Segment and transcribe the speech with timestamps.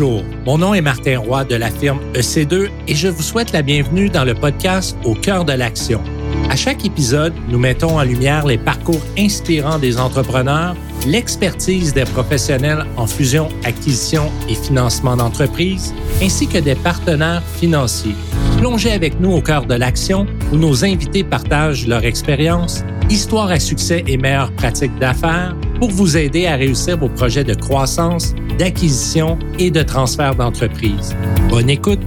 [0.00, 3.62] Bonjour, mon nom est Martin Roy de la firme EC2 et je vous souhaite la
[3.62, 6.00] bienvenue dans le podcast Au cœur de l'action.
[6.48, 12.86] À chaque épisode, nous mettons en lumière les parcours inspirants des entrepreneurs, l'expertise des professionnels
[12.96, 18.14] en fusion, acquisition et financement d'entreprises, ainsi que des partenaires financiers.
[18.58, 23.58] Plongez avec nous au cœur de l'action où nos invités partagent leur expérience, histoire à
[23.58, 29.38] succès et meilleures pratiques d'affaires pour vous aider à réussir vos projets de croissance, d'acquisition
[29.58, 31.16] et de transfert d'entreprise.
[31.48, 32.00] Bonne écoute!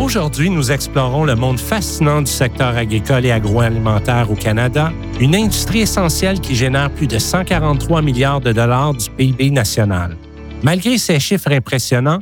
[0.00, 5.80] Aujourd'hui, nous explorons le monde fascinant du secteur agricole et agroalimentaire au Canada, une industrie
[5.82, 10.16] essentielle qui génère plus de 143 milliards de dollars du PIB national.
[10.62, 12.20] Malgré ces chiffres impressionnants,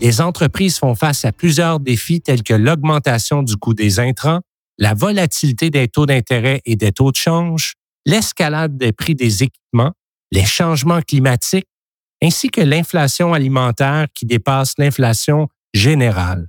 [0.00, 4.40] les entreprises font face à plusieurs défis tels que l'augmentation du coût des intrants,
[4.78, 7.74] la volatilité des taux d'intérêt et des taux de change,
[8.06, 9.92] l'escalade des prix des équipements,
[10.30, 11.66] les changements climatiques,
[12.22, 16.48] ainsi que l'inflation alimentaire qui dépasse l'inflation générale.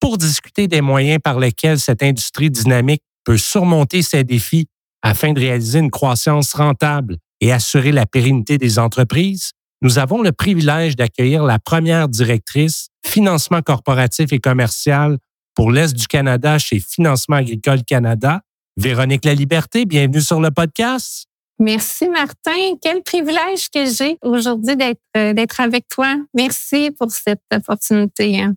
[0.00, 4.66] Pour discuter des moyens par lesquels cette industrie dynamique peut surmonter ces défis
[5.02, 10.32] afin de réaliser une croissance rentable et assurer la pérennité des entreprises, nous avons le
[10.32, 15.18] privilège d'accueillir la première directrice financement corporatif et commercial
[15.54, 18.42] pour l'Est du Canada chez Financement agricole Canada,
[18.76, 19.84] Véronique Laliberté.
[19.84, 21.26] Bienvenue sur le podcast.
[21.58, 22.76] Merci Martin.
[22.80, 26.16] Quel privilège que j'ai aujourd'hui d'être euh, d'être avec toi.
[26.34, 28.40] Merci pour cette opportunité.
[28.40, 28.54] Hein.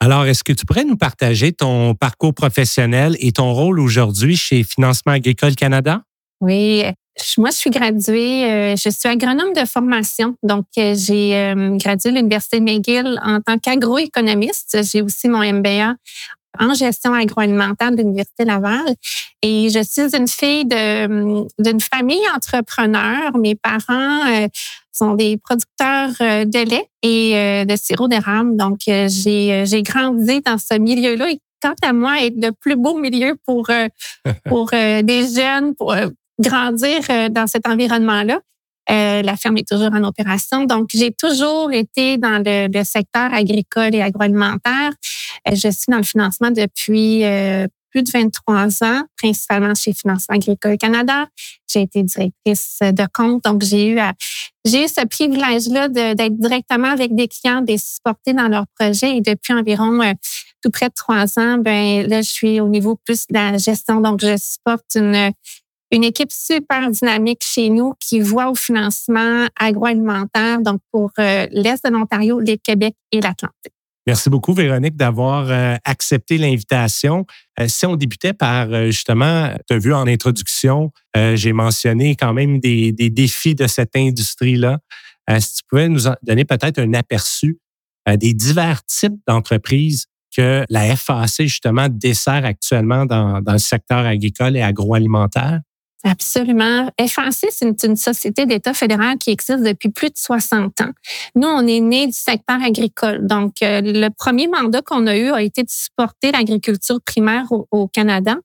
[0.00, 4.62] Alors, est-ce que tu pourrais nous partager ton parcours professionnel et ton rôle aujourd'hui chez
[4.62, 6.02] Financement agricole Canada?
[6.40, 6.84] Oui,
[7.38, 10.36] moi, je suis graduée, euh, je suis agronome de formation.
[10.42, 14.78] Donc, euh, j'ai euh, gradué l'Université McGill en tant qu'agroéconomiste.
[14.82, 15.94] J'ai aussi mon MBA
[16.58, 18.94] en gestion agroalimentaire de l'Université Laval.
[19.42, 23.36] Et je suis une fille d'une famille entrepreneur.
[23.36, 24.48] Mes parents
[24.92, 28.56] sont des producteurs de lait et de sirop d'érable.
[28.56, 31.30] Donc, j'ai grandi dans ce milieu-là.
[31.30, 33.68] Et quant à moi, être le plus beau milieu pour,
[34.46, 35.94] pour des jeunes, pour,
[36.38, 38.40] grandir euh, dans cet environnement-là.
[38.90, 40.64] Euh, la ferme est toujours en opération.
[40.64, 44.92] Donc, j'ai toujours été dans le, secteur agricole et agroalimentaire.
[45.48, 47.24] Euh, je suis dans le financement depuis
[47.90, 51.26] plus de 23 ans, principalement chez Financement agricole Canada.
[51.72, 54.00] J'ai été directrice de compte, donc j'ai eu
[54.64, 59.16] j'ai eu ce privilège-là d'être directement avec des clients, de les supporter dans leurs projets.
[59.16, 60.00] Et depuis environ
[60.62, 64.00] tout près de trois ans, ben là, je suis au niveau plus de la gestion.
[64.00, 65.30] Donc, je supporte une
[65.90, 71.84] une équipe super dynamique chez nous qui voit au financement agroalimentaire, donc pour euh, l'Est
[71.84, 73.72] de l'Ontario, les Québec et l'Atlantique.
[74.06, 77.24] Merci beaucoup, Véronique, d'avoir euh, accepté l'invitation.
[77.58, 80.90] Euh, si on débutait par, justement, tu as vu en introduction,
[81.34, 84.78] j'ai mentionné quand même des, défis de cette industrie-là.
[85.38, 87.58] si tu pouvais nous donner peut-être un aperçu
[88.18, 90.06] des divers types d'entreprises
[90.36, 95.60] que la FAC, justement, dessert actuellement dans le secteur agricole et agroalimentaire.
[96.06, 96.90] Absolument.
[97.00, 100.90] FAC, c'est une, société d'État fédéral qui existe depuis plus de 60 ans.
[101.34, 103.26] Nous, on est né du secteur agricole.
[103.26, 107.88] Donc, euh, le premier mandat qu'on a eu a été de supporter l'agriculture primaire au,
[107.88, 108.36] Canada.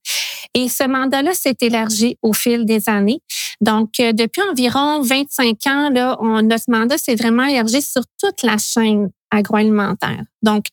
[0.56, 3.22] Et ce mandat-là s'est élargi au fil des années.
[3.60, 8.42] Donc, euh, depuis environ 25 ans, là, on, notre mandat s'est vraiment élargi sur toute
[8.44, 10.24] la chaîne agroalimentaire.
[10.42, 10.66] Donc,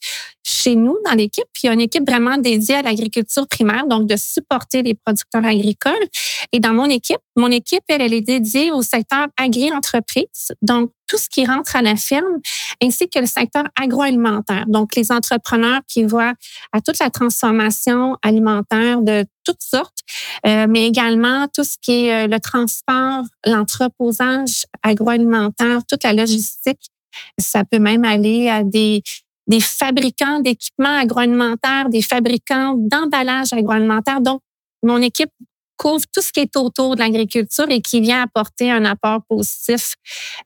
[0.45, 4.07] chez nous, dans l'équipe, il y a une équipe vraiment dédiée à l'agriculture primaire, donc
[4.07, 6.07] de supporter les producteurs agricoles.
[6.53, 11.19] Et dans mon équipe, mon équipe, elle, elle est dédiée au secteur agri-entreprise, donc tout
[11.19, 12.41] ce qui rentre à la ferme,
[12.83, 16.35] ainsi que le secteur agroalimentaire, donc les entrepreneurs qui voient
[16.73, 19.99] à toute la transformation alimentaire de toutes sortes,
[20.47, 26.91] euh, mais également tout ce qui est euh, le transport, l'entreposage agroalimentaire, toute la logistique
[27.39, 29.03] ça peut même aller à des,
[29.47, 34.21] des fabricants d'équipements agroalimentaires, des fabricants d'emballage agroalimentaire.
[34.21, 34.41] Donc,
[34.83, 35.31] mon équipe
[35.77, 39.95] couvre tout ce qui est autour de l'agriculture et qui vient apporter un apport positif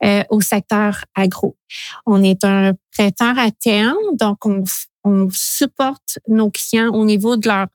[0.05, 1.56] euh, au secteur agro.
[2.06, 4.65] On est un prêteur à terme, donc on,
[5.05, 7.67] on supporte nos clients au niveau de leur,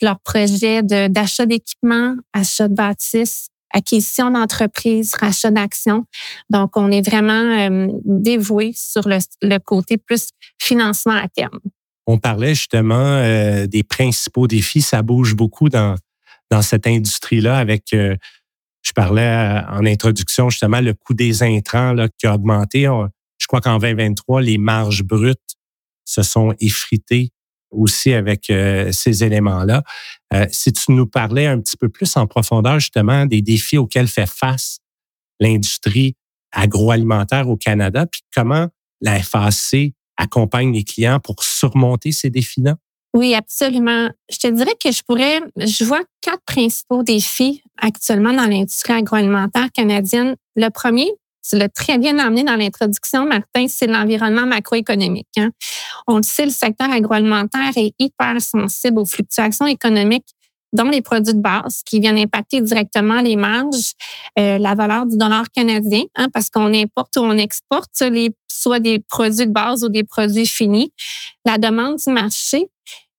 [0.00, 6.04] de leur projet d'achat d'équipements, achat de bâtisses, acquisition d'entreprise, rachat d'actions.
[6.50, 10.28] Donc, on est vraiment euh, dévoué sur le, côté plus
[10.60, 11.58] financement à terme.
[12.06, 14.82] On parlait justement euh, des principaux défis.
[14.82, 15.96] Ça bouge beaucoup dans,
[16.50, 18.16] dans cette industrie-là avec, euh,
[18.82, 22.82] je parlais en introduction justement, le coût des intrants là, qui a augmenté.
[23.38, 25.40] je crois qu'en 2023, les marges brutes
[26.04, 27.32] se sont effritées
[27.70, 29.82] aussi avec euh, ces éléments-là.
[30.32, 34.08] Euh, si tu nous parlais un petit peu plus en profondeur justement des défis auxquels
[34.08, 34.78] fait face
[35.40, 36.16] l'industrie
[36.52, 38.68] agroalimentaire au Canada, puis comment
[39.00, 42.76] la FAC accompagne les clients pour surmonter ces défis-là?
[43.14, 44.10] Oui, absolument.
[44.30, 49.70] Je te dirais que je pourrais, je vois quatre principaux défis actuellement dans l'industrie agroalimentaire
[49.72, 50.36] canadienne.
[50.54, 51.08] Le premier,
[51.48, 55.28] tu l'as très bien amené dans l'introduction, Martin, c'est l'environnement macroéconomique.
[55.38, 55.50] Hein.
[56.06, 60.26] On le sait, le secteur agroalimentaire est hyper sensible aux fluctuations économiques
[60.72, 63.92] dans les produits de base qui viennent impacter directement les marges,
[64.38, 68.80] euh, la valeur du dollar canadien, hein, parce qu'on importe ou on exporte les, soit
[68.80, 70.92] des produits de base ou des produits finis,
[71.44, 72.68] la demande du marché.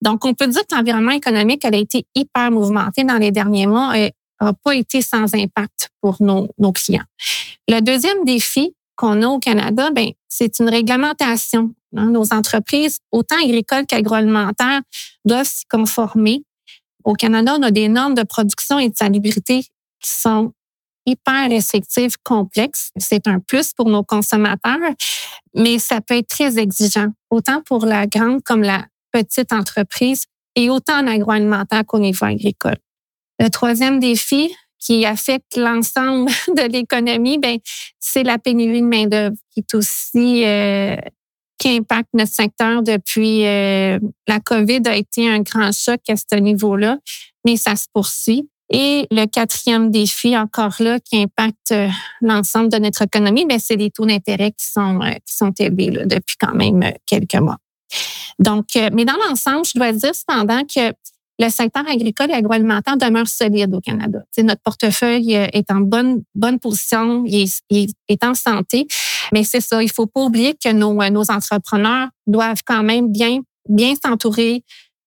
[0.01, 3.97] Donc, on peut dire que l'environnement économique a été hyper mouvementé dans les derniers mois
[3.97, 4.11] et
[4.45, 7.05] n'a pas été sans impact pour nos, nos clients.
[7.67, 11.73] Le deuxième défi qu'on a au Canada, ben, c'est une réglementation.
[11.95, 12.09] Hein.
[12.09, 14.81] Nos entreprises, autant agricoles qu'agroalimentaires,
[15.25, 16.43] doivent s'y conformer.
[17.03, 19.63] Au Canada, on a des normes de production et de salubrité
[19.99, 20.51] qui sont
[21.05, 22.91] hyper restrictives, complexes.
[22.97, 24.77] C'est un plus pour nos consommateurs,
[25.55, 30.25] mais ça peut être très exigeant, autant pour la grande comme la petite entreprise
[30.55, 32.77] et autant en agroalimentaire qu'au niveau agricole.
[33.39, 37.57] Le troisième défi, qui affecte l'ensemble de l'économie, ben
[37.99, 40.95] c'est la pénurie de main d'œuvre qui est aussi euh,
[41.57, 46.37] qui impacte notre secteur depuis euh, la COVID a été un grand choc à ce
[46.37, 46.99] niveau-là,
[47.45, 48.47] mais ça se poursuit.
[48.69, 51.87] Et le quatrième défi, encore là, qui impacte euh,
[52.21, 56.05] l'ensemble de notre économie, ben c'est les taux d'intérêt qui sont qui sont élevés là,
[56.05, 57.57] depuis quand même quelques mois.
[58.39, 60.91] Donc, mais dans l'ensemble, je dois dire cependant que
[61.39, 64.19] le secteur agricole et agroalimentaire demeure solide au Canada.
[64.39, 68.87] notre portefeuille euh, est en bonne, bonne position, il est, en santé.
[69.31, 73.11] Mais c'est ça, il faut pas oublier que nos, euh, nos entrepreneurs doivent quand même
[73.11, 73.39] bien,
[73.69, 74.63] bien s'entourer,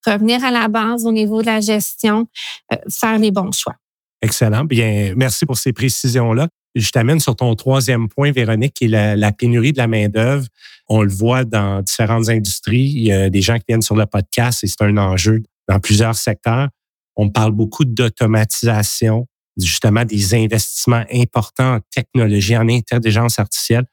[0.07, 2.29] revenir à la base au niveau de la gestion,
[2.73, 3.75] euh, faire les bons choix.
[4.23, 4.65] Excellent.
[4.65, 6.49] Bien, merci pour ces précisions-là.
[6.77, 10.47] Je t'amène sur ton troisième point, Véronique, qui est la, la pénurie de la main-d'œuvre.
[10.89, 12.93] On le voit dans différentes industries.
[12.95, 15.79] Il y a des gens qui viennent sur le podcast et c'est un enjeu dans
[15.79, 16.69] plusieurs secteurs.
[17.15, 23.85] On parle beaucoup d'automatisation, justement des investissements importants en technologie, en intelligence artificielle.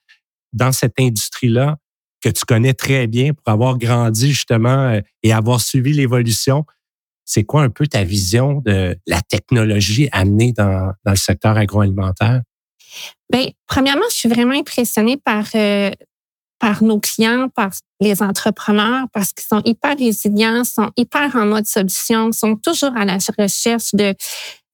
[0.54, 1.78] Dans cette industrie-là,
[2.22, 6.66] que tu connais très bien pour avoir grandi justement euh, et avoir suivi l'évolution,
[7.26, 12.42] c'est quoi un peu ta vision de la technologie amenée dans, le secteur agroalimentaire?
[13.32, 15.92] Bien, premièrement, je suis vraiment impressionnée par euh,
[16.60, 21.66] par nos clients, par les entrepreneurs, parce qu'ils sont hyper résilients, sont hyper en mode
[21.66, 24.16] solution, sont toujours à la recherche de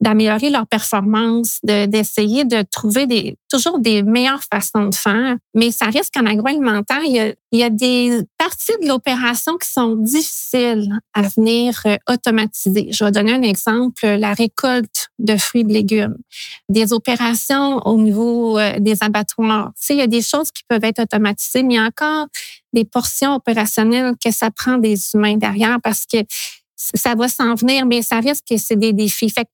[0.02, 5.38] d'améliorer leur performance, d'essayer de, trouver des, toujours des meilleures façons de faire.
[5.54, 9.58] Mais ça risque qu'en agroalimentaire, il y, a, il y a des parties de l'opération
[9.58, 12.90] qui sont difficiles à venir euh, automatiser.
[12.92, 16.18] Je vais donner un exemple, la récolte de fruits et de légumes,
[16.68, 19.72] des opérations au niveau euh, des abattoirs.
[19.78, 21.86] Tu sais, il y a des choses qui peuvent être automatisées, mais il y a
[21.86, 22.28] encore
[22.74, 26.18] des portions opérationnelles que ça prend des humains derrière parce que
[26.76, 29.30] ça va s'en venir, mais ça risque que c'est des défis.
[29.30, 29.52] Fait que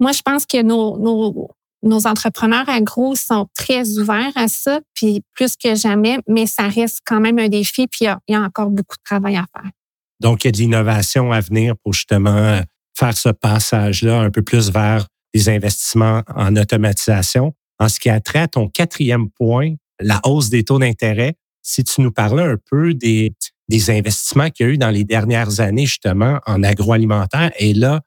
[0.00, 1.50] moi, je pense que nos, nos,
[1.84, 7.00] nos entrepreneurs agro sont très ouverts à ça, puis plus que jamais, mais ça reste
[7.04, 9.70] quand même un défi, puis il y a, encore beaucoup de travail à faire.
[10.20, 12.60] Donc, il y a de l'innovation à venir pour justement
[12.96, 17.54] faire ce passage-là un peu plus vers des investissements en automatisation.
[17.78, 21.84] En ce qui a trait à ton quatrième point, la hausse des taux d'intérêt, si
[21.84, 23.34] tu nous parlais un peu des,
[23.68, 28.00] des investissements qu'il y a eu dans les dernières années, justement, en agroalimentaire, et là,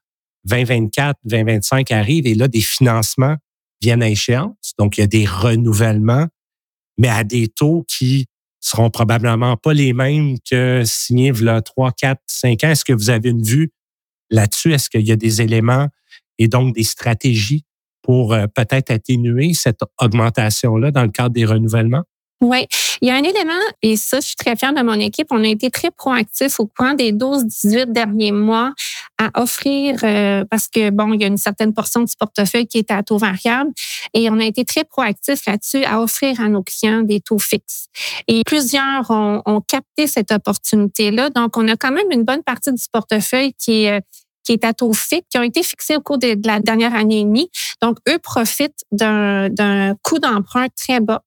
[0.46, 3.36] 2024, 2025 arrive et là, des financements
[3.82, 4.74] viennent à échéance.
[4.78, 6.28] Donc, il y a des renouvellements,
[6.98, 8.28] mais à des taux qui
[8.60, 12.70] seront probablement pas les mêmes que signés il 3, 4, 5 ans.
[12.70, 13.72] Est-ce que vous avez une vue
[14.30, 14.74] là-dessus?
[14.74, 15.88] Est-ce qu'il y a des éléments
[16.38, 17.66] et donc des stratégies
[18.02, 22.04] pour euh, peut-être atténuer cette augmentation-là dans le cadre des renouvellements?
[22.40, 22.68] Oui,
[23.02, 25.28] il y a un élément, et ça, je suis très fière de mon équipe.
[25.32, 28.74] On a été très proactifs au courant des 12-18 derniers mois
[29.18, 32.78] à offrir, euh, parce que, bon, il y a une certaine portion du portefeuille qui
[32.78, 33.72] est à taux variable,
[34.14, 37.88] et on a été très proactifs là-dessus à offrir à nos clients des taux fixes.
[38.28, 41.32] Et plusieurs ont, ont capté cette opportunité-là.
[41.32, 44.02] Donc, on a quand même une bonne partie du portefeuille qui est
[44.48, 47.20] qui est à taux fixe, qui ont été fixés au cours de, la dernière année
[47.20, 47.50] et demie.
[47.82, 51.22] Donc, eux profitent d'un coût d'emprunt très bas.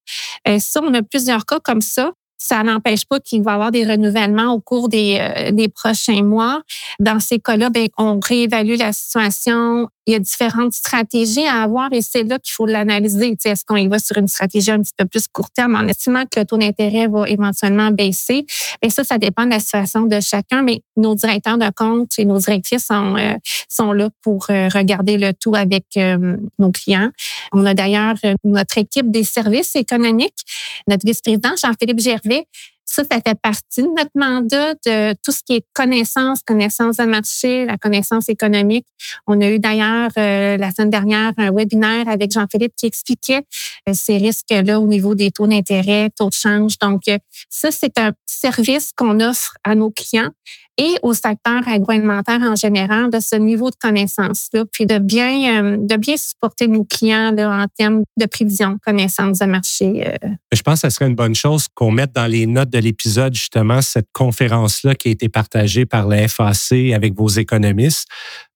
[0.49, 2.13] Euh, ça, on a plusieurs cas comme ça.
[2.39, 6.23] Ça n'empêche pas qu'il va y avoir des renouvellements au cours des, euh, des prochains
[6.23, 6.63] mois.
[6.99, 11.93] Dans ces cas-là, ben, on réévalue la situation il y a différentes stratégies à avoir
[11.93, 13.37] et c'est là qu'il faut l'analyser.
[13.45, 16.25] Est-ce qu'on y va sur une stratégie un petit peu plus court terme en estimant
[16.25, 18.47] que le taux d'intérêt va éventuellement baisser?
[18.83, 22.25] Et ça, ça dépend de la situation de chacun, mais nos directeurs de compte et
[22.25, 23.35] nos directrices sont, euh,
[23.69, 27.11] sont là pour euh, regarder le tout avec euh, nos clients.
[27.53, 30.45] On a d'ailleurs notre équipe des services économiques,
[30.89, 32.47] notre vice-président Jean-Philippe Gervais,
[32.91, 37.05] ça, ça fait partie de notre mandat de tout ce qui est connaissance, connaissance de
[37.05, 38.85] marché, la connaissance économique.
[39.29, 43.43] On a eu d'ailleurs euh, la semaine dernière un webinaire avec Jean-Philippe qui expliquait
[43.89, 46.79] euh, ces risques-là au niveau des taux d'intérêt, taux de change.
[46.79, 47.19] Donc, euh,
[47.49, 50.31] ça, c'est un service qu'on offre à nos clients
[50.79, 55.77] et au secteur agroalimentaire en général de ce niveau de connaissance-là, puis de bien, euh,
[55.79, 60.07] de bien supporter nos clients là, en termes de prévision, connaissance de marché.
[60.07, 60.29] Euh.
[60.53, 63.35] Je pense que ce serait une bonne chose qu'on mette dans les notes de l'épisode
[63.35, 68.07] justement cette conférence-là qui a été partagée par la FAC avec vos économistes.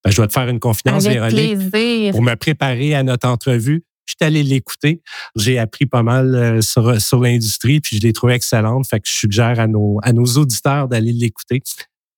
[0.05, 2.13] Ben, je dois te faire une confidence, avec Plaisir.
[2.13, 5.03] Pour me préparer à notre entrevue, je suis allé l'écouter.
[5.37, 8.87] J'ai appris pas mal euh, sur, sur l'industrie, puis je l'ai trouvé excellente.
[8.87, 11.63] Fait que je suggère à nos, à nos auditeurs d'aller l'écouter.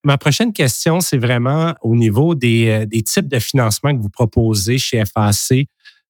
[0.07, 4.09] Ma prochaine question, c'est vraiment au niveau des, euh, des, types de financement que vous
[4.09, 5.67] proposez chez FAC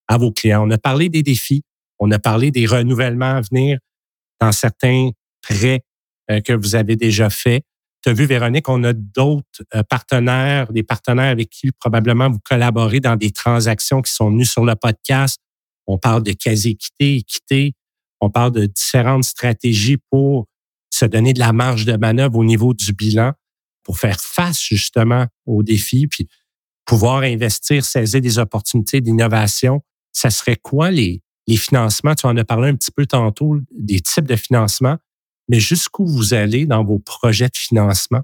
[0.06, 0.68] à vos clients.
[0.68, 1.62] On a parlé des défis,
[1.98, 3.78] on a parlé des renouvellements à venir
[4.38, 5.80] dans certains prêts
[6.30, 7.64] euh, que vous avez déjà faits.
[8.02, 12.40] Tu as vu, Véronique, on a d'autres euh, partenaires, des partenaires avec qui probablement vous
[12.44, 15.40] collaborez dans des transactions qui sont venues sur le podcast.
[15.86, 17.72] On parle de quasi-équité, équité.
[18.20, 20.48] On parle de différentes stratégies pour
[20.90, 23.32] se donner de la marge de manœuvre au niveau du bilan
[23.86, 26.28] pour faire face justement aux défis, puis
[26.84, 29.80] pouvoir investir, saisir des opportunités d'innovation,
[30.12, 32.16] ça serait quoi les, les financements?
[32.16, 34.96] Tu en as parlé un petit peu tantôt, des types de financement,
[35.48, 38.22] mais jusqu'où vous allez dans vos projets de financement?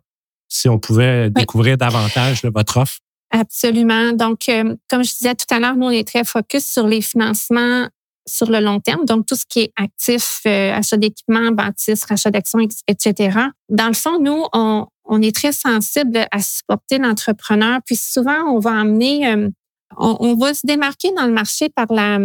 [0.48, 2.98] Si on pouvait découvrir davantage votre offre?
[3.30, 4.14] Absolument.
[4.14, 7.02] Donc, euh, comme je disais tout à l'heure, nous, on est très focus sur les
[7.02, 7.88] financements
[8.26, 12.30] sur le long terme, donc tout ce qui est actif, euh, achat d'équipements, bâtisse, rachat
[12.30, 13.38] d'actions, etc.
[13.68, 18.58] Dans le fond, nous, on, on est très sensible à supporter l'entrepreneur, puis souvent, on
[18.58, 19.48] va amener, euh,
[19.96, 22.18] on, va se démarquer dans le marché par la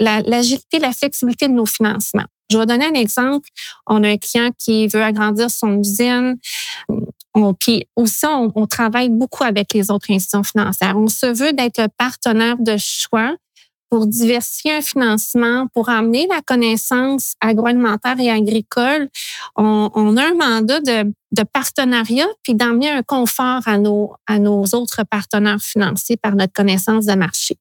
[0.00, 2.26] l'agilité, la, flexibilité de nos financements.
[2.50, 3.48] Je vais donner un exemple.
[3.86, 6.36] On a un client qui veut agrandir son usine.
[7.34, 10.96] On, puis aussi, on, on, travaille beaucoup avec les autres institutions financières.
[10.96, 13.34] On se veut d'être le partenaire de choix
[13.90, 19.08] pour diversifier un financement, pour amener la connaissance agroalimentaire et agricole.
[19.56, 24.38] On, on a un mandat de, de partenariat, puis d'amener un confort à nos, à
[24.38, 27.56] nos autres partenaires financiers par notre connaissance de marché.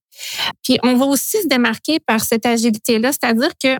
[0.64, 3.78] Puis on va aussi se démarquer par cette agilité-là, c'est-à-dire que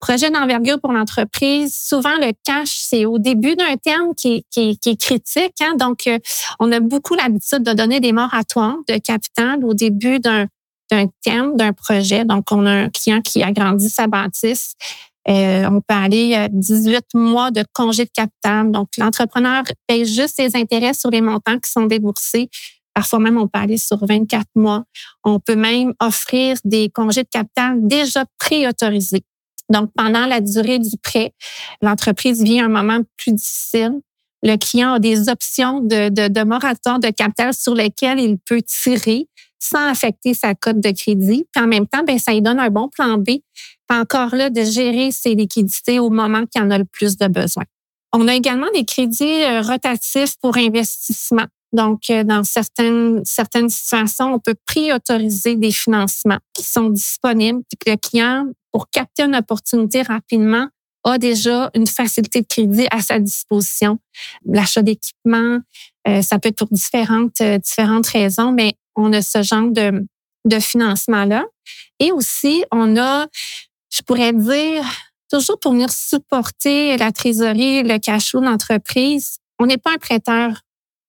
[0.00, 4.90] projet d'envergure pour l'entreprise, souvent le cash, c'est au début d'un terme qui, qui, qui
[4.90, 5.54] est critique.
[5.60, 5.74] Hein?
[5.78, 6.18] Donc, euh,
[6.58, 10.46] on a beaucoup l'habitude de donner des moratoires de capital au début d'un
[10.90, 12.24] d'un thème, d'un projet.
[12.24, 14.74] Donc, on a un client qui agrandit sa bâtisse.
[15.28, 18.70] Euh, on peut aller à 18 mois de congé de capital.
[18.70, 22.48] Donc, l'entrepreneur paye juste ses intérêts sur les montants qui sont déboursés.
[22.94, 24.84] Parfois même, on peut aller sur 24 mois.
[25.22, 29.24] On peut même offrir des congés de capital déjà préautorisés.
[29.68, 31.32] Donc, pendant la durée du prêt,
[31.80, 34.00] l'entreprise vit un moment plus difficile.
[34.42, 38.62] Le client a des options de, de, de moratoire de capital sur lesquelles il peut
[38.62, 39.28] tirer
[39.60, 41.46] sans affecter sa cote de crédit.
[41.52, 43.24] Puis en même temps, ben, ça lui donne un bon plan B.
[43.26, 47.26] Puis encore là, de gérer ses liquidités au moment qu'il en a le plus de
[47.26, 47.64] besoin.
[48.12, 51.46] On a également des crédits euh, rotatifs pour investissement.
[51.72, 57.92] Donc, euh, dans certaines, certaines situations, on peut préautoriser des financements qui sont disponibles, puis
[57.92, 60.66] le client, pour capter une opportunité rapidement,
[61.04, 63.98] a déjà une facilité de crédit à sa disposition.
[64.44, 65.58] L'achat d'équipements,
[66.08, 70.06] euh, ça peut être pour différentes, différentes raisons, mais on a ce genre de,
[70.44, 71.44] de financement-là.
[71.98, 73.26] Et aussi, on a,
[73.92, 74.84] je pourrais dire,
[75.30, 79.38] toujours pour venir supporter la trésorerie, le cash flow d'entreprise.
[79.58, 80.60] On n'est pas un prêteur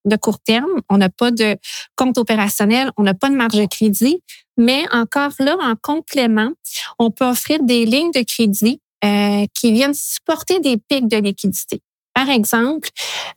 [0.05, 1.57] de court terme, on n'a pas de
[1.95, 4.21] compte opérationnel, on n'a pas de marge de crédit,
[4.57, 6.51] mais encore là, en complément,
[6.99, 11.81] on peut offrir des lignes de crédit euh, qui viennent supporter des pics de liquidité.
[12.13, 12.89] Par exemple,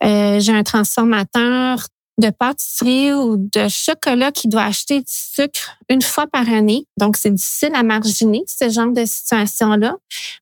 [0.03, 1.85] euh, j'ai un transformateur
[2.17, 6.85] de pâtisserie ou de chocolat qui doit acheter du sucre une fois par année.
[6.97, 9.95] Donc, c'est difficile à marginer ce genre de situation-là.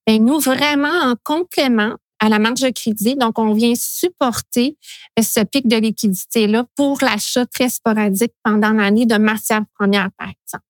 [0.08, 4.78] Mais nous, vraiment en complément à la marge de crédit, donc on vient supporter
[5.22, 10.64] ce pic de liquidité-là pour l'achat très sporadique pendant l'année de matières premières, par exemple.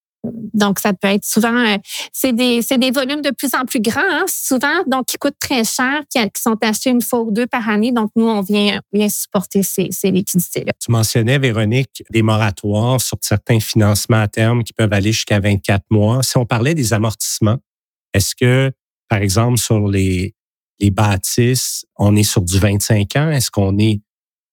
[0.54, 1.78] Donc, ça peut être souvent, euh,
[2.14, 5.64] c'est des, des volumes de plus en plus grands, hein, souvent, donc qui coûtent très
[5.64, 7.92] cher, qui, sont achetés une fois ou deux par année.
[7.92, 10.72] Donc, nous, on vient, vient supporter ces, ces liquidités-là.
[10.80, 15.84] Tu mentionnais, Véronique, des moratoires sur certains financements à terme qui peuvent aller jusqu'à 24
[15.90, 16.24] mois.
[16.24, 17.58] Si on parlait des amortissements,
[18.14, 18.72] est-ce que,
[19.10, 20.34] par exemple, sur les,
[20.80, 23.30] les bâtisses, on est sur du 25 ans?
[23.30, 24.02] Est-ce qu'on est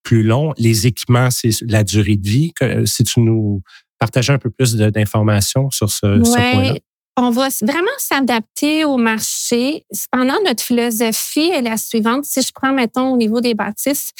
[0.02, 0.52] plus long?
[0.56, 2.52] Les équipements, c'est la durée de vie.
[2.86, 3.62] Si tu nous
[4.00, 6.06] partager un peu plus d'informations sur ce,
[6.52, 6.74] point-là?
[7.16, 9.84] On va vraiment s'adapter au marché.
[9.92, 12.24] Cependant, notre philosophie est la suivante.
[12.24, 14.12] Si je prends, mettons, au niveau des bâtisses,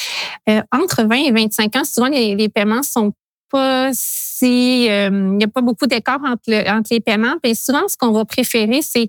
[0.49, 3.13] euh, entre 20 et 25 ans, souvent, les, les paiements sont
[3.51, 4.89] pas si...
[4.91, 7.37] Euh, il n'y a pas beaucoup d'écart entre, entre les paiements.
[7.43, 9.09] Puis souvent, ce qu'on va préférer, c'est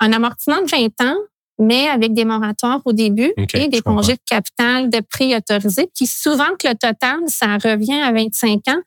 [0.00, 1.16] un amortissement de 20 ans
[1.60, 6.06] mais avec des moratoires au début et des congés de capital de prix autorisés, qui
[6.06, 8.80] souvent que le total, ça revient à 25 ans,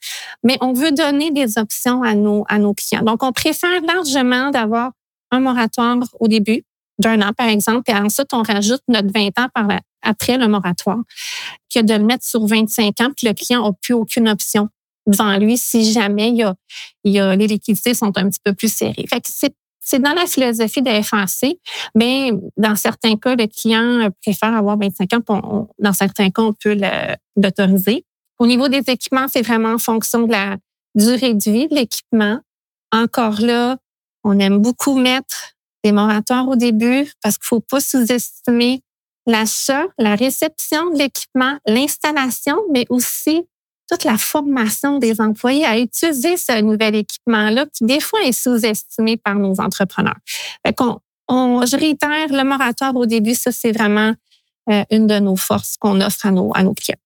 [0.43, 3.03] mais on veut donner des options à nos, à nos clients.
[3.03, 4.91] Donc, on préfère largement d'avoir
[5.31, 6.63] un moratoire au début
[6.99, 9.67] d'un an, par exemple, et ensuite, on rajoute notre 20 ans par
[10.01, 10.99] après le moratoire,
[11.73, 14.67] que de le mettre sur 25 ans, puis le client n'a plus aucune option
[15.07, 16.55] devant lui si jamais il y a,
[17.03, 19.05] il y a, les liquidités sont un petit peu plus serrées.
[19.09, 19.53] Fait que c'est
[19.83, 21.57] c'est dans la philosophie de FAC,
[21.93, 25.67] mais dans certains cas, le client préfère avoir 25 ans.
[25.77, 26.77] dans certains cas, on peut
[27.35, 28.05] l'autoriser.
[28.39, 30.57] Au niveau des équipements, c'est vraiment en fonction de la
[30.95, 32.39] durée de vie de l'équipement.
[32.91, 33.77] Encore là,
[34.23, 38.81] on aime beaucoup mettre des moratoires au début parce qu'il faut pas sous-estimer
[39.25, 43.43] l'achat, la réception de l'équipement, l'installation, mais aussi
[43.93, 49.17] toute la formation des employés à utiliser ce nouvel équipement-là qui, des fois, est sous-estimé
[49.17, 50.17] par nos entrepreneurs.
[50.65, 50.75] Fait
[51.27, 54.13] on, je réitère, le moratoire au début, ça, c'est vraiment
[54.71, 56.97] euh, une de nos forces qu'on offre à nos, à nos clients.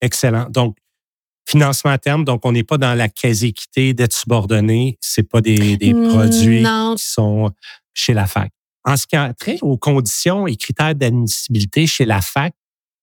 [0.00, 0.48] Excellent.
[0.50, 0.76] Donc,
[1.48, 4.98] financement à terme, donc on n'est pas dans la quasi-équité d'être subordonné.
[5.00, 6.64] C'est pas des, des produits
[6.96, 7.52] qui sont
[7.94, 8.50] chez la FAC.
[8.84, 12.52] En ce qui a trait aux conditions et critères d'admissibilité chez la FAC,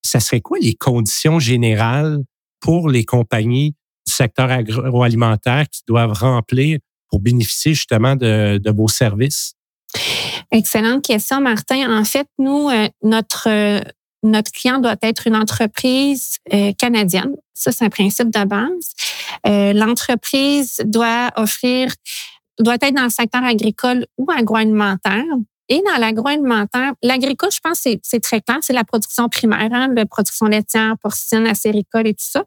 [0.02, 2.22] ça serait quoi les conditions générales
[2.64, 3.76] pour les compagnies
[4.08, 6.80] du secteur agroalimentaire qui doivent remplir
[7.10, 9.54] pour bénéficier justement de, vos services?
[10.50, 12.00] Excellente question, Martin.
[12.00, 13.82] En fait, nous, euh, notre euh,
[14.24, 17.36] notre client doit être une entreprise euh, canadienne.
[17.54, 18.94] Ça, c'est un principe de base.
[19.76, 21.92] L'entreprise doit offrir,
[22.60, 25.26] doit être dans le secteur agricole ou agroalimentaire.
[25.70, 30.06] Et dans l'agroalimentaire, l'agricole, je pense, c'est très clair, c'est la production primaire, hein, la
[30.06, 32.44] production laitière, porcine, acéricole et tout ça.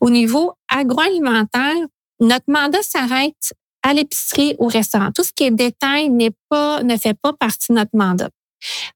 [0.00, 1.74] Au niveau agroalimentaire,
[2.20, 5.10] notre mandat s'arrête à l'épicerie, au restaurant.
[5.12, 8.30] Tout ce qui est détail n'est pas, ne fait pas partie de notre mandat.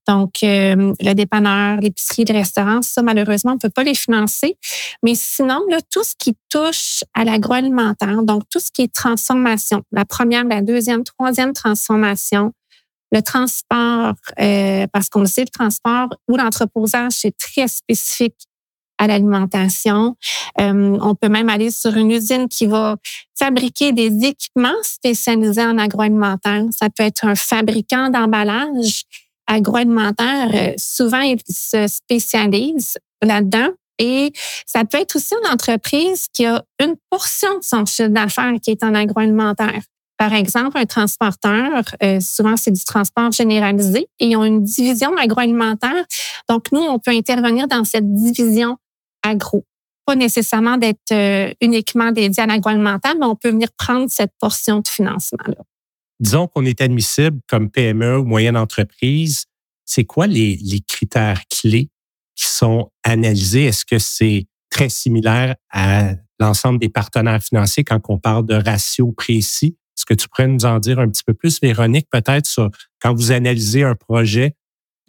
[0.06, 4.56] Donc, euh, le dépanneur, l'épicerie, le restaurant, ça, malheureusement, on ne peut pas les financer.
[5.02, 9.82] Mais sinon, là, tout ce qui touche à l'agroalimentaire, donc tout ce qui est transformation,
[9.90, 12.52] la première, la deuxième, troisième transformation,
[13.12, 18.46] le transport, euh, parce qu'on le sait, le transport ou l'entreposage, c'est très spécifique
[18.98, 20.16] à l'alimentation.
[20.60, 22.96] Euh, on peut même aller sur une usine qui va
[23.38, 26.64] fabriquer des équipements spécialisés en agroalimentaire.
[26.70, 29.04] Ça peut être un fabricant d'emballage
[29.46, 30.50] agroalimentaire.
[30.54, 33.68] Euh, souvent, il se spécialise là-dedans.
[33.98, 34.32] Et
[34.66, 38.70] ça peut être aussi une entreprise qui a une portion de son chiffre d'affaires qui
[38.70, 39.82] est en agroalimentaire.
[40.18, 45.14] Par exemple, un transporteur, euh, souvent c'est du transport généralisé et ils ont une division
[45.16, 46.04] agroalimentaire.
[46.48, 48.78] Donc, nous, on peut intervenir dans cette division
[49.22, 49.64] agro.
[50.06, 54.80] Pas nécessairement d'être euh, uniquement dédié à l'agroalimentaire, mais on peut venir prendre cette portion
[54.80, 55.62] de financement-là.
[56.18, 59.44] Disons qu'on est admissible comme PME ou moyenne entreprise.
[59.84, 61.90] C'est quoi les, les critères clés
[62.34, 63.64] qui sont analysés?
[63.64, 69.12] Est-ce que c'est très similaire à l'ensemble des partenaires financiers quand on parle de ratios
[69.14, 69.76] précis?
[70.08, 73.14] Est-ce que tu pourrais nous en dire un petit peu plus, Véronique, peut-être sur quand
[73.14, 74.54] vous analysez un projet,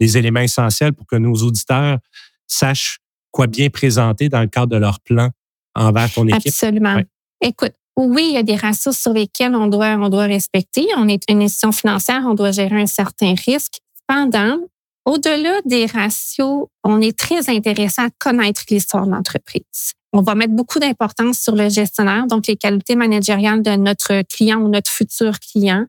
[0.00, 1.98] les éléments essentiels pour que nos auditeurs
[2.46, 2.98] sachent
[3.30, 5.30] quoi bien présenter dans le cadre de leur plan
[5.74, 6.48] envers ton équipe?
[6.48, 7.00] Absolument.
[7.40, 10.86] Écoute, oui, il y a des ratios sur lesquels on doit, on doit respecter.
[10.96, 13.78] On est une institution financière, on doit gérer un certain risque.
[14.00, 14.58] Cependant,
[15.04, 19.94] au-delà des ratios, on est très intéressé à connaître l'histoire de l'entreprise.
[20.12, 24.58] On va mettre beaucoup d'importance sur le gestionnaire, donc les qualités managériales de notre client
[24.60, 25.84] ou notre futur client.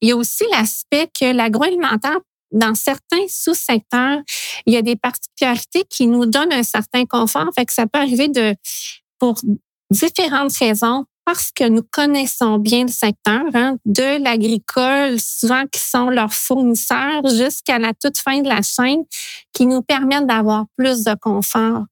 [0.00, 2.18] Il y a aussi l'aspect que l'agroalimentaire
[2.52, 4.20] dans certains sous-secteurs,
[4.66, 7.48] il y a des particularités qui nous donnent un certain confort.
[7.54, 8.54] Fait que ça peut arriver de,
[9.18, 9.36] pour
[9.90, 16.08] différentes raisons, parce que nous connaissons bien le secteur, hein, de l'agricole, souvent qui sont
[16.08, 19.02] leurs fournisseurs, jusqu'à la toute fin de la chaîne,
[19.52, 21.84] qui nous permettent d'avoir plus de confort.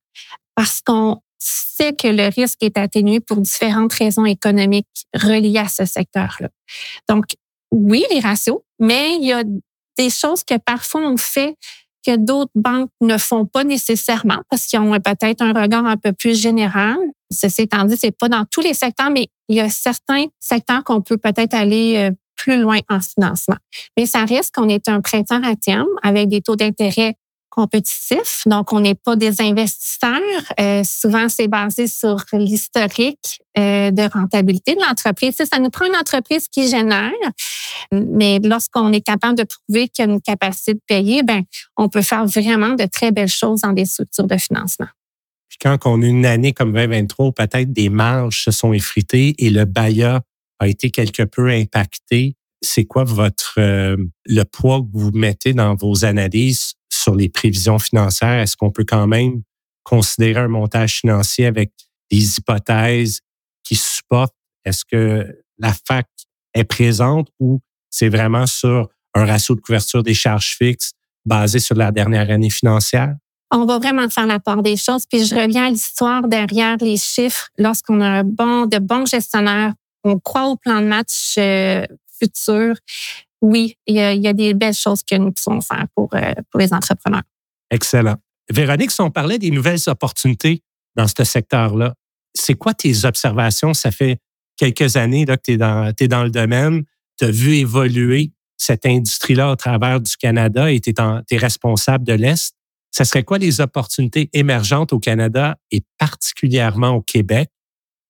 [0.54, 5.84] Parce qu'on sait que le risque est atténué pour différentes raisons économiques reliées à ce
[5.84, 6.48] secteur-là.
[7.08, 7.24] Donc,
[7.70, 9.42] oui, les ratios, mais il y a
[9.98, 11.56] des choses que parfois on fait
[12.06, 16.12] que d'autres banques ne font pas nécessairement parce qu'ils ont peut-être un regard un peu
[16.12, 16.98] plus général.
[17.32, 20.84] Ceci étant dit, c'est pas dans tous les secteurs, mais il y a certains secteurs
[20.84, 23.56] qu'on peut peut-être aller euh, plus loin en financement.
[23.96, 27.14] Mais ça reste qu'on est un prêteur à terme avec des taux d'intérêt
[27.54, 28.42] compétitifs.
[28.46, 30.20] Donc, on n'est pas des investisseurs.
[30.60, 35.36] Euh, souvent, c'est basé sur l'historique euh, de rentabilité de l'entreprise.
[35.36, 37.12] Ça nous prend une entreprise qui génère,
[37.92, 41.42] mais lorsqu'on est capable de prouver qu'il y a une capacité de payer, ben,
[41.76, 44.88] on peut faire vraiment de très belles choses dans des structures de financement.
[45.62, 49.64] quand on a une année comme 2023, peut-être des marges se sont effritées et le
[49.64, 50.20] bailleur
[50.58, 52.34] a été quelque peu impacté.
[52.60, 57.78] C'est quoi votre euh, le poids que vous mettez dans vos analyses sur les prévisions
[57.78, 58.40] financières?
[58.40, 59.42] Est-ce qu'on peut quand même
[59.82, 61.72] considérer un montage financier avec
[62.10, 63.20] des hypothèses
[63.62, 64.34] qui supportent?
[64.64, 65.26] Est-ce que
[65.58, 66.08] la FAC
[66.54, 70.92] est présente ou c'est vraiment sur un ratio de couverture des charges fixes
[71.24, 73.14] basé sur la dernière année financière?
[73.50, 75.04] On va vraiment faire la part des choses.
[75.06, 77.48] Puis je reviens à l'histoire derrière les chiffres.
[77.56, 81.84] Lorsqu'on a un bon, de bons gestionnaires on croit au plan de match euh,
[82.18, 82.76] futur,
[83.44, 86.72] oui, il y, a, des belles choses que nous pouvons faire pour, euh, pour les
[86.72, 87.24] entrepreneurs.
[87.70, 88.16] Excellent.
[88.50, 90.62] Véronique, si on parlait des nouvelles opportunités
[90.96, 91.94] dans ce secteur-là,
[92.32, 93.74] c'est quoi tes observations?
[93.74, 94.18] Ça fait
[94.56, 96.84] quelques années que tu es dans, le domaine.
[97.18, 100.94] Tu as vu évoluer cette industrie-là au travers du Canada et tu es,
[101.30, 102.54] es, responsable de l'Est.
[102.92, 107.50] Ce serait quoi les opportunités émergentes au Canada et particulièrement au Québec?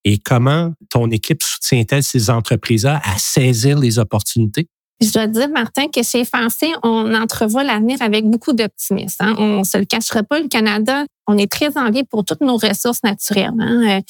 [0.05, 4.68] Et comment ton équipe soutient-elle ces entreprises-là à saisir les opportunités?
[5.00, 9.24] Je dois dire, Martin, que chez Français, on entrevoit l'avenir avec beaucoup d'optimisme.
[9.24, 9.35] Hein.
[9.38, 12.57] On ne se le cachera pas, le Canada, on est très envié pour toutes nos
[12.57, 13.50] ressources naturelles.
[13.59, 13.83] Hein.
[13.88, 14.00] Euh,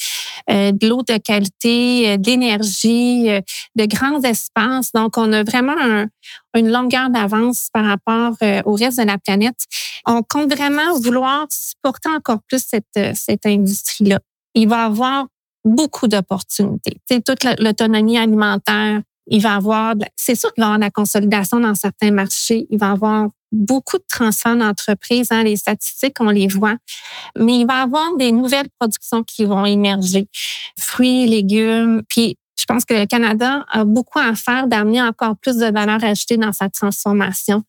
[0.51, 3.27] euh, de l'eau de qualité, euh, de l'énergie,
[3.75, 4.91] de grands espaces.
[4.93, 6.05] Donc, on a vraiment
[6.55, 8.33] une longueur d'avance par rapport
[8.65, 9.59] au reste de la planète.
[10.05, 14.19] On compte vraiment vouloir supporter encore plus cette, cette industrie-là.
[14.53, 15.25] Il va y avoir
[15.63, 16.97] beaucoup d'opportunités.
[17.09, 19.01] C'est toute l'autonomie alimentaire.
[19.27, 22.67] Il va avoir, c'est sûr qu'il va y avoir de la consolidation dans certains marchés.
[22.69, 25.31] Il va y avoir beaucoup de transferts d'entreprises.
[25.31, 26.75] Hein, les statistiques, on les voit.
[27.37, 30.27] Mais il va y avoir des nouvelles productions qui vont émerger.
[30.79, 32.03] Fruits, légumes.
[32.09, 36.03] Puis, je pense que le Canada a beaucoup à faire d'amener encore plus de valeur
[36.03, 37.63] ajoutée dans sa transformation.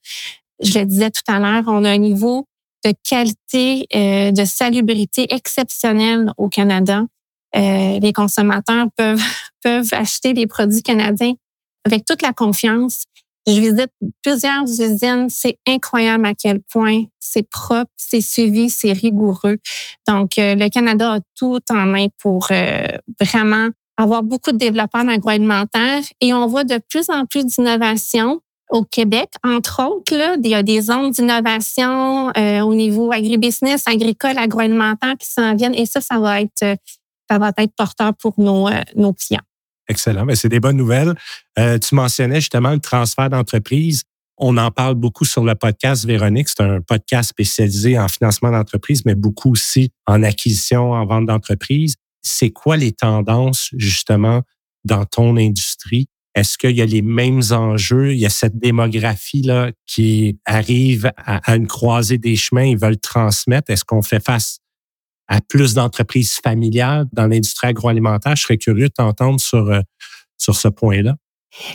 [0.62, 2.46] Je le disais tout à l'heure, on a un niveau
[2.84, 7.04] de qualité, euh, de salubrité exceptionnel au Canada.
[7.56, 9.22] Euh, les consommateurs peuvent,
[9.62, 11.34] peuvent acheter des produits canadiens
[11.86, 13.04] avec toute la confiance.
[13.46, 13.90] Je visite
[14.22, 15.28] plusieurs usines.
[15.28, 19.58] C'est incroyable à quel point c'est propre, c'est suivi, c'est rigoureux.
[20.08, 22.86] Donc, euh, le Canada a tout en main pour euh,
[23.20, 28.82] vraiment avoir beaucoup de développement agroalimentaire et on voit de plus en plus d'innovation au
[28.82, 35.14] Québec, entre autres, là, il y a des zones d'innovation au niveau agribusiness, agricole, agroalimentaire
[35.20, 36.76] qui s'en viennent et ça, ça va être
[37.30, 39.40] ça va être porteur pour nos, euh, nos clients.
[39.88, 40.26] Excellent.
[40.26, 41.14] Ben, c'est des bonnes nouvelles.
[41.58, 44.02] Euh, tu mentionnais justement le transfert d'entreprise.
[44.38, 46.48] On en parle beaucoup sur le podcast Véronique.
[46.48, 51.94] C'est un podcast spécialisé en financement d'entreprise, mais beaucoup aussi en acquisition, en vente d'entreprise.
[52.22, 54.42] C'est quoi les tendances justement
[54.84, 56.08] dans ton industrie?
[56.34, 58.12] Est-ce qu'il y a les mêmes enjeux?
[58.12, 62.98] Il y a cette démographie-là qui arrive à, à une croisée des chemins, ils veulent
[62.98, 63.70] transmettre.
[63.70, 64.58] Est-ce qu'on fait face
[65.28, 68.36] à plus d'entreprises familiales dans l'industrie agroalimentaire.
[68.36, 69.80] Je serais curieux de t'entendre sur, euh,
[70.38, 71.16] sur ce point-là.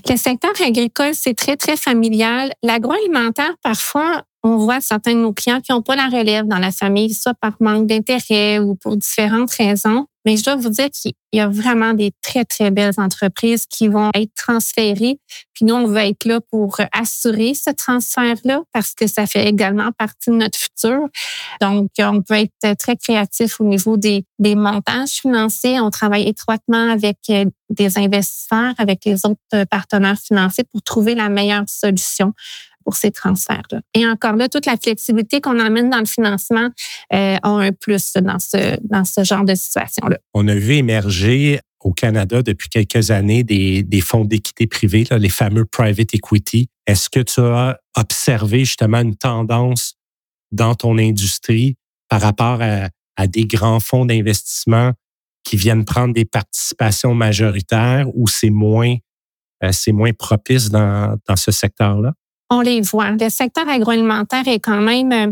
[0.07, 2.51] Le secteur agricole, c'est très, très familial.
[2.61, 6.71] L'agroalimentaire, parfois, on voit certains de nos clients qui n'ont pas la relève dans la
[6.71, 10.05] famille, soit par manque d'intérêt ou pour différentes raisons.
[10.25, 13.87] Mais je dois vous dire qu'il y a vraiment des très, très belles entreprises qui
[13.87, 15.19] vont être transférées.
[15.53, 19.91] Puis nous, on va être là pour assurer ce transfert-là parce que ça fait également
[19.97, 21.07] partie de notre futur.
[21.59, 25.79] Donc, on peut être très créatif au niveau des, des montages financiers.
[25.79, 31.29] On travaille étroitement avec euh, des investisseurs, avec les autres partenaires financiers pour trouver la
[31.29, 32.33] meilleure solution
[32.83, 33.81] pour ces transferts-là.
[33.93, 36.69] Et encore là, toute la flexibilité qu'on emmène dans le financement
[37.13, 40.17] euh, a un plus dans ce, dans ce genre de situation-là.
[40.33, 45.29] On a vu émerger au Canada depuis quelques années des, des fonds d'équité privés, les
[45.29, 46.67] fameux private equity.
[46.87, 49.95] Est-ce que tu as observé justement une tendance
[50.51, 51.77] dans ton industrie
[52.09, 52.89] par rapport à,
[53.27, 54.93] des grands fonds d'investissement
[55.43, 58.95] qui viennent prendre des participations majoritaires ou c'est moins,
[59.63, 62.13] euh, moins propice dans, dans ce secteur-là?
[62.51, 63.11] On les voit.
[63.11, 65.31] Le secteur agroalimentaire est quand même euh,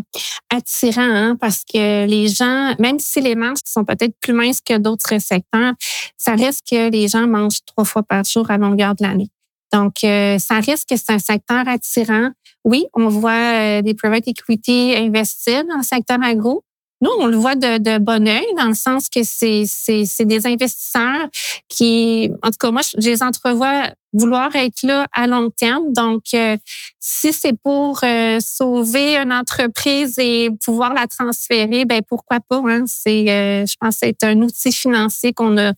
[0.50, 4.78] attirant hein, parce que les gens, même si les marges sont peut-être plus minces que
[4.78, 5.74] d'autres secteurs,
[6.18, 9.30] ça reste que les gens mangent trois fois par jour à longueur de l'année.
[9.74, 12.30] Donc, euh, ça risque que c'est un secteur attirant.
[12.64, 16.64] Oui, on voit euh, des private equity investir dans le secteur agro,
[17.02, 20.26] nous, on le voit de, de bon oeil dans le sens que c'est, c'est, c'est
[20.26, 21.28] des investisseurs
[21.70, 25.94] qui, en tout cas, moi, je les entrevois vouloir être là à long terme.
[25.94, 26.58] Donc, euh,
[27.00, 32.62] si c'est pour euh, sauver une entreprise et pouvoir la transférer, ben pourquoi pas.
[32.66, 32.84] Hein?
[32.88, 35.74] C'est, euh, je pense, c'est un outil financier qu'on a,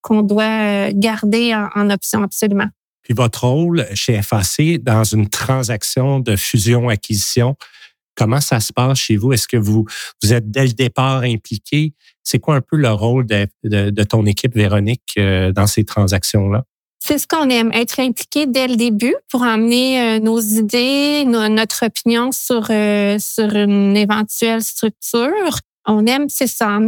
[0.00, 2.68] qu'on doit garder en, en option absolument.
[3.02, 7.56] Puis votre rôle chez FAC dans une transaction de fusion-acquisition,
[8.16, 9.32] Comment ça se passe chez vous?
[9.32, 9.84] Est-ce que vous,
[10.22, 11.94] vous êtes dès le départ impliqué?
[12.22, 16.64] C'est quoi un peu le rôle de, de, ton équipe, Véronique, euh, dans ces transactions-là?
[17.04, 21.86] C'est ce qu'on aime, être impliqué dès le début pour emmener euh, nos idées, notre
[21.86, 25.58] opinion sur, euh, sur une éventuelle structure.
[25.84, 26.78] On aime, c'est ça,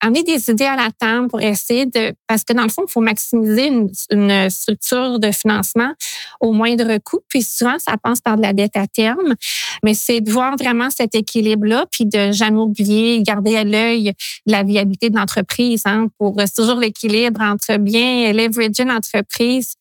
[0.00, 2.90] amener des idées à la table pour essayer de, parce que dans le fond, il
[2.90, 3.68] faut maximiser
[4.10, 5.92] une, structure de financement
[6.40, 7.20] au moindre coût.
[7.28, 9.34] Puis souvent, ça passe par de la dette à terme.
[9.82, 14.12] Mais c'est de voir vraiment cet équilibre-là, puis de jamais oublier, garder à l'œil
[14.44, 19.74] la viabilité de l'entreprise, hein, pour toujours l'équilibre entre bien leverager l'entreprise,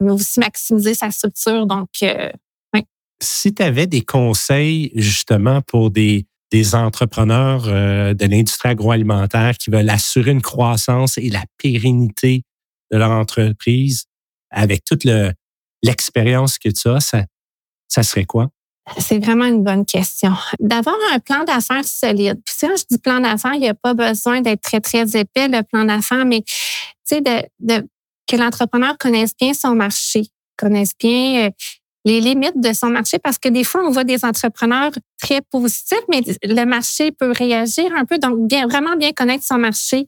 [0.00, 1.66] mais aussi maximiser sa structure.
[1.66, 2.30] Donc, euh,
[3.22, 9.70] si tu avais des conseils justement pour des des entrepreneurs euh, de l'industrie agroalimentaire qui
[9.70, 12.42] veulent assurer une croissance et la pérennité
[12.92, 14.04] de leur entreprise
[14.50, 15.04] avec toute
[15.82, 17.24] l'expérience que tu as, ça,
[17.88, 18.50] ça serait quoi?
[18.98, 20.34] C'est vraiment une bonne question.
[20.60, 22.40] D'avoir un plan d'affaires solide.
[22.44, 25.48] Puis si je dis plan d'affaires, il n'y a pas besoin d'être très, très épais,
[25.48, 26.54] le plan d'affaires, mais tu
[27.04, 27.88] sais, de, de,
[28.26, 30.24] que l'entrepreneur connaisse bien son marché,
[30.58, 31.50] connaisse bien euh,
[32.04, 36.02] les limites de son marché parce que des fois, on voit des entrepreneurs très positifs,
[36.08, 38.18] mais le marché peut réagir un peu.
[38.18, 40.06] Donc, bien, vraiment bien connaître son marché,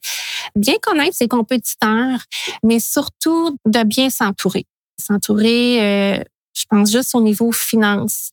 [0.57, 2.21] bien connaître ses compétiteurs,
[2.63, 4.67] mais surtout de bien s'entourer.
[5.01, 8.31] S'entourer, euh, je pense juste au niveau finance.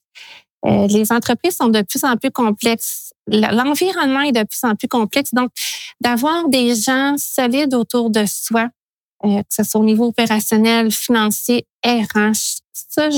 [0.65, 3.13] Euh, les entreprises sont de plus en plus complexes.
[3.27, 5.33] L'environnement est de plus en plus complexe.
[5.33, 5.51] Donc,
[5.99, 8.69] d'avoir des gens solides autour de soi,
[9.23, 13.09] euh, que ce soit au niveau opérationnel, financier, RH, ça,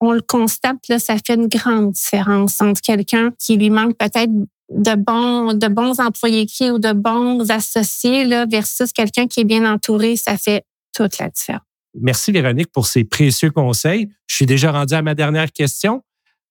[0.00, 4.32] on le constate, là, ça fait une grande différence entre quelqu'un qui lui manque peut-être
[4.70, 9.70] de bons, de bons employés qui ou de bons associés versus quelqu'un qui est bien
[9.70, 10.16] entouré.
[10.16, 10.64] Ça fait
[10.94, 11.62] toute la différence.
[12.00, 14.08] Merci Véronique pour ces précieux conseils.
[14.26, 16.02] Je suis déjà rendu à ma dernière question.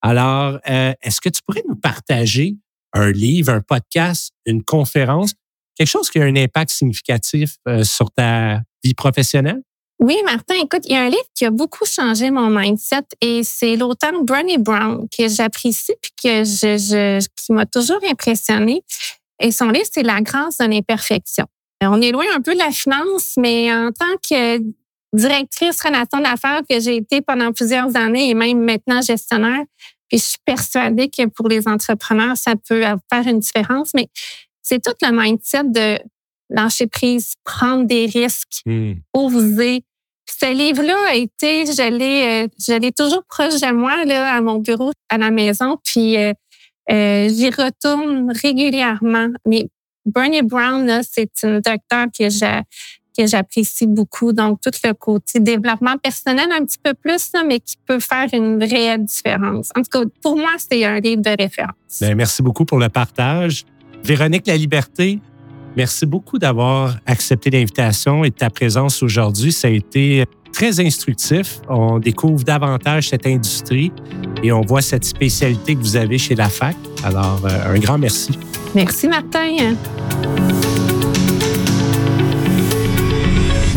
[0.01, 2.55] Alors, euh, est-ce que tu pourrais nous partager
[2.93, 5.33] un livre, un podcast, une conférence,
[5.75, 9.61] quelque chose qui a un impact significatif euh, sur ta vie professionnelle?
[10.03, 13.41] Oui, Martin, écoute, il y a un livre qui a beaucoup changé mon mindset et
[13.45, 18.83] c'est l'auteur Brené Brown que j'apprécie puis que je, qui m'a toujours impressionné.
[19.39, 21.45] Et son livre, c'est La grâce de l'imperfection.
[21.81, 24.61] On est loin un peu de la finance, mais en tant que
[25.13, 29.63] directrice relation d'affaires que j'ai été pendant plusieurs années et même maintenant gestionnaire,
[30.09, 34.09] puis je suis persuadée que pour les entrepreneurs, ça peut faire une différence, mais
[34.61, 35.97] c'est tout le mindset de
[36.49, 38.95] lâcher prise, prendre des risques, mmh.
[39.13, 39.85] oser.
[40.39, 44.91] Ce livre-là a été, euh, je l'ai toujours proche de moi là, à mon bureau,
[45.09, 46.33] à la maison, puis euh,
[46.91, 49.27] euh, j'y retourne régulièrement.
[49.45, 49.67] Mais
[50.05, 52.29] Bernie Brown, c'est une docteur que
[53.15, 54.33] que j'apprécie beaucoup.
[54.33, 58.61] Donc, tout le côté développement personnel un petit peu plus, mais qui peut faire une
[58.63, 59.69] réelle différence.
[59.77, 61.99] En tout cas, pour moi, c'est un livre de référence.
[62.01, 63.65] Bien, merci beaucoup pour le partage.
[64.03, 65.19] Véronique La Liberté,
[65.75, 69.51] Merci beaucoup d'avoir accepté l'invitation et de ta présence aujourd'hui.
[69.51, 71.61] Ça a été très instructif.
[71.67, 73.91] On découvre davantage cette industrie
[74.43, 76.75] et on voit cette spécialité que vous avez chez la FAC.
[77.03, 78.37] Alors, euh, un grand merci.
[78.75, 79.75] Merci, Martin.